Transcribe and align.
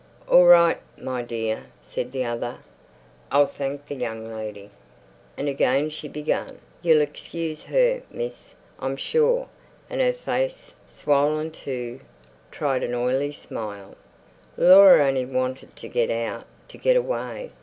"All 0.27 0.45
right, 0.45 0.79
my 0.97 1.21
dear," 1.21 1.65
said 1.83 2.11
the 2.11 2.23
other. 2.25 2.57
"I'll 3.31 3.45
thenk 3.45 3.85
the 3.85 3.93
young 3.93 4.33
lady." 4.35 4.71
And 5.37 5.47
again 5.47 5.91
she 5.91 6.07
began, 6.07 6.57
"You'll 6.81 7.01
excuse 7.01 7.61
her, 7.65 8.01
miss, 8.09 8.55
I'm 8.79 8.95
sure," 8.97 9.47
and 9.91 10.01
her 10.01 10.11
face, 10.11 10.73
swollen 10.89 11.51
too, 11.51 11.99
tried 12.49 12.81
an 12.81 12.95
oily 12.95 13.31
smile. 13.31 13.93
Laura 14.57 15.05
only 15.07 15.23
wanted 15.27 15.75
to 15.75 15.87
get 15.87 16.09
out, 16.09 16.47
to 16.69 16.79
get 16.79 16.97
away. 16.97 17.51